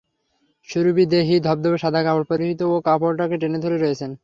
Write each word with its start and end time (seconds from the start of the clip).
সুরভিতদেহী, 0.69 1.35
ধবধবে 1.39 1.77
সাদা 1.77 2.01
কাপড় 2.03 2.25
পরিহিত 2.29 2.59
ও 2.65 2.75
কাপড়কে 2.85 3.35
টেনে 3.41 3.59
ধরে 3.65 3.77
রয়েছেন। 3.77 4.11